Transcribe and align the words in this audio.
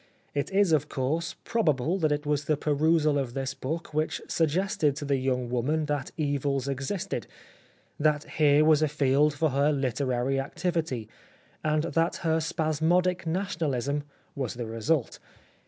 It 0.33 0.49
is, 0.51 0.71
of 0.71 0.89
course, 0.89 1.35
probable 1.43 1.99
that 1.99 2.11
it 2.11 2.25
was 2.25 2.45
the 2.45 2.57
perusal 2.57 3.19
of 3.19 3.35
this 3.35 3.53
book 3.53 3.93
which 3.93 4.19
suggested 4.27 4.95
to 4.95 5.05
the 5.05 5.17
young 5.17 5.47
woman 5.47 5.85
that 5.85 6.09
evils 6.17 6.67
existed, 6.67 7.27
that 7.99 8.23
here 8.23 8.65
was 8.65 8.81
a 8.81 8.87
field 8.87 9.35
for 9.35 9.51
her 9.51 9.71
literary 9.71 10.39
activity, 10.39 11.07
and 11.63 11.83
that 11.83 12.15
her 12.25 12.39
spasmodic 12.39 13.27
Nationalism 13.27 14.01
was 14.33 14.55
the 14.55 14.65
result. 14.65 15.19